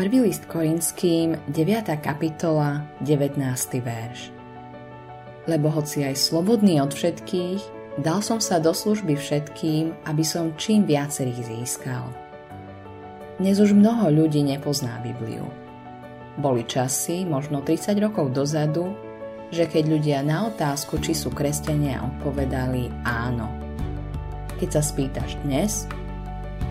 Prvý 0.00 0.24
list 0.24 0.48
Korinským, 0.48 1.36
9. 1.52 2.00
kapitola, 2.00 2.88
19. 3.04 3.36
verš. 3.84 4.32
Lebo 5.44 5.68
hoci 5.68 6.08
aj 6.08 6.16
slobodný 6.16 6.80
od 6.80 6.88
všetkých, 6.88 7.60
dal 8.00 8.24
som 8.24 8.40
sa 8.40 8.56
do 8.64 8.72
služby 8.72 9.12
všetkým, 9.12 9.92
aby 10.08 10.24
som 10.24 10.56
čím 10.56 10.88
viacerých 10.88 11.52
získal. 11.52 12.08
Dnes 13.36 13.60
už 13.60 13.76
mnoho 13.76 14.08
ľudí 14.08 14.40
nepozná 14.40 15.04
Bibliu. 15.04 15.44
Boli 16.40 16.64
časy, 16.64 17.28
možno 17.28 17.60
30 17.60 17.92
rokov 18.00 18.32
dozadu, 18.32 18.96
že 19.52 19.68
keď 19.68 19.84
ľudia 19.84 20.18
na 20.24 20.48
otázku, 20.48 20.96
či 21.04 21.12
sú 21.12 21.28
kresťania, 21.28 22.00
odpovedali 22.00 22.88
áno. 23.04 23.52
Keď 24.64 24.68
sa 24.72 24.80
spýtaš 24.80 25.36
dnes, 25.44 25.84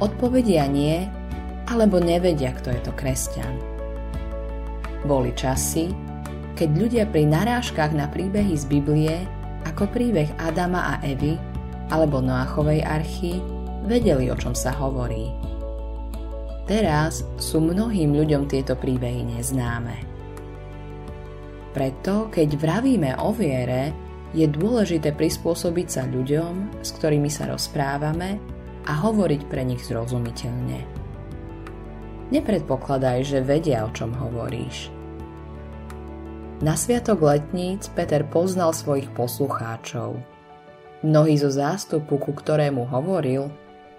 odpovedia 0.01 0.65
nie, 0.65 1.18
alebo 1.69 2.01
nevedia, 2.01 2.51
kto 2.57 2.73
je 2.73 2.81
to 2.81 2.93
kresťan. 2.97 3.53
Boli 5.05 5.31
časy, 5.37 5.93
keď 6.59 6.69
ľudia 6.75 7.03
pri 7.07 7.23
narážkach 7.23 7.95
na 7.95 8.11
príbehy 8.11 8.57
z 8.57 8.65
Biblie, 8.67 9.15
ako 9.63 9.87
príbeh 9.87 10.27
Adama 10.41 10.97
a 10.97 11.05
Evy 11.05 11.39
alebo 11.87 12.19
Noachovej 12.19 12.83
archy, 12.83 13.39
vedeli, 13.87 14.27
o 14.27 14.35
čom 14.35 14.51
sa 14.51 14.75
hovorí. 14.75 15.31
Teraz 16.67 17.25
sú 17.41 17.63
mnohým 17.63 18.13
ľuďom 18.13 18.45
tieto 18.45 18.77
príbehy 18.77 19.25
neznáme. 19.25 19.97
Preto, 21.73 22.29
keď 22.29 22.49
vravíme 22.59 23.17
o 23.17 23.33
viere, 23.33 23.89
je 24.37 24.45
dôležité 24.45 25.17
prispôsobiť 25.17 25.87
sa 25.89 26.03
ľuďom, 26.05 26.81
s 26.85 26.89
ktorými 26.93 27.29
sa 27.31 27.49
rozprávame 27.49 28.37
a 28.85 28.93
hovoriť 29.01 29.41
pre 29.49 29.65
nich 29.65 29.81
zrozumiteľne. 29.81 30.98
Nepredpokladaj, 32.29 33.25
že 33.25 33.39
vedia, 33.41 33.85
o 33.85 33.89
čom 33.89 34.13
hovoríš. 34.13 34.93
Na 36.61 36.77
sviatok 36.77 37.25
letníc 37.25 37.89
Peter 37.95 38.21
poznal 38.21 38.75
svojich 38.75 39.09
poslucháčov. 39.17 40.19
Mnohí 41.01 41.39
zo 41.39 41.49
zástupu, 41.49 42.19
ku 42.19 42.35
ktorému 42.35 42.85
hovoril, 42.85 43.47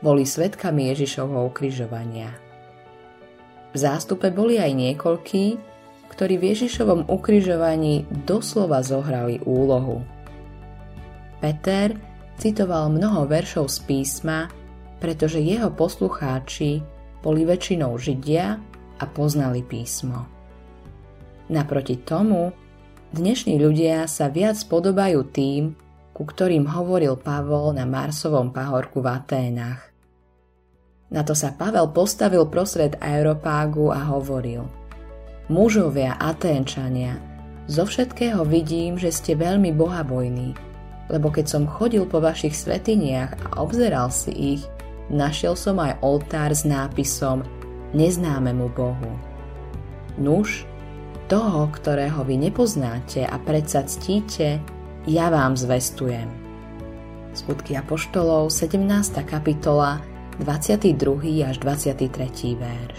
boli 0.05 0.23
svetkami 0.29 0.93
Ježišovho 0.93 1.49
ukrižovania. 1.49 2.31
V 3.73 3.77
zástupe 3.81 4.29
boli 4.31 4.61
aj 4.61 4.73
niekoľkí, 4.77 5.47
ktorí 6.13 6.35
v 6.37 6.45
Ježišovom 6.53 7.09
ukrižovaní 7.09 8.05
doslova 8.29 8.85
zohrali 8.85 9.41
úlohu. 9.43 10.05
Peter 11.41 11.97
citoval 12.37 12.93
mnoho 12.93 13.25
veršov 13.25 13.73
z 13.73 13.79
písma, 13.89 14.53
pretože 15.01 15.41
jeho 15.41 15.73
poslucháči 15.73 16.85
boli 17.21 17.45
väčšinou 17.45 17.97
Židia 17.97 18.57
a 19.01 19.05
poznali 19.09 19.65
písmo. 19.65 20.29
Naproti 21.51 21.99
tomu, 22.01 22.53
dnešní 23.13 23.59
ľudia 23.59 24.07
sa 24.07 24.31
viac 24.31 24.57
podobajú 24.69 25.21
tým, 25.29 25.75
ku 26.15 26.23
ktorým 26.29 26.69
hovoril 26.69 27.17
Pavol 27.17 27.73
na 27.73 27.89
Marsovom 27.89 28.53
pahorku 28.53 29.01
v 29.01 29.09
Aténach. 29.09 29.89
Na 31.11 31.27
to 31.27 31.35
sa 31.35 31.51
Pavel 31.51 31.91
postavil 31.91 32.47
prosred 32.47 32.95
Európágu 33.03 33.91
a 33.91 34.15
hovoril 34.15 34.63
Mužovia 35.51 36.15
Aténčania, 36.23 37.19
zo 37.67 37.87
všetkého 37.87 38.47
vidím, 38.47 38.95
že 38.99 39.11
ste 39.11 39.35
veľmi 39.35 39.75
bohabojní, 39.75 40.55
lebo 41.11 41.31
keď 41.31 41.47
som 41.51 41.71
chodil 41.71 42.07
po 42.07 42.23
vašich 42.23 42.55
svetiniach 42.55 43.35
a 43.51 43.63
obzeral 43.63 44.15
si 44.15 44.59
ich, 44.59 44.63
našiel 45.11 45.59
som 45.59 45.77
aj 45.83 45.99
oltár 46.01 46.55
s 46.55 46.63
nápisom 46.63 47.43
Neznámemu 47.91 48.71
Bohu. 48.71 49.13
Nuž, 50.17 50.65
toho, 51.27 51.71
ktorého 51.71 52.23
vy 52.23 52.39
nepoznáte 52.39 53.27
a 53.27 53.37
predsa 53.43 53.87
ctíte, 53.87 54.63
ja 55.07 55.27
vám 55.31 55.59
zvestujem. 55.59 56.27
Skutky 57.35 57.79
Apoštolov, 57.79 58.51
17. 58.51 58.83
kapitola, 59.23 60.03
22. 60.43 60.99
až 61.47 61.57
23. 61.63 62.59
verš. 62.59 62.99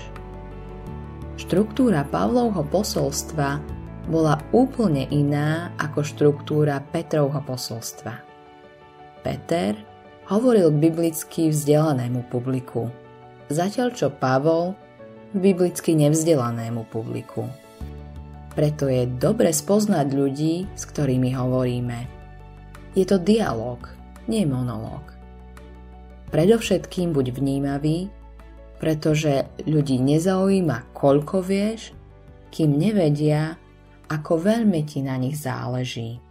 Štruktúra 1.36 2.08
Pavlovho 2.08 2.64
posolstva 2.64 3.60
bola 4.08 4.40
úplne 4.56 5.10
iná 5.12 5.76
ako 5.76 6.00
štruktúra 6.06 6.80
Petrovho 6.80 7.44
posolstva. 7.44 8.14
Peter 9.22 9.91
hovoril 10.32 10.72
biblicky 10.72 11.52
vzdelanému 11.52 12.32
publiku, 12.32 12.88
zatiaľ 13.52 13.92
čo 13.92 14.08
Pavol 14.08 14.72
biblicky 15.36 15.92
nevzdelanému 15.92 16.88
publiku. 16.88 17.52
Preto 18.56 18.88
je 18.88 19.12
dobre 19.20 19.52
spoznať 19.52 20.08
ľudí, 20.16 20.72
s 20.72 20.88
ktorými 20.88 21.36
hovoríme. 21.36 22.08
Je 22.96 23.04
to 23.04 23.20
dialog, 23.20 23.92
nie 24.32 24.48
monológ. 24.48 25.04
Predovšetkým 26.32 27.12
buď 27.12 27.36
vnímavý, 27.36 28.08
pretože 28.80 29.52
ľudí 29.68 30.00
nezaujíma, 30.00 30.96
koľko 30.96 31.44
vieš, 31.44 31.92
kým 32.56 32.80
nevedia, 32.80 33.60
ako 34.08 34.40
veľmi 34.40 34.80
ti 34.88 35.04
na 35.04 35.20
nich 35.20 35.36
záleží. 35.36 36.31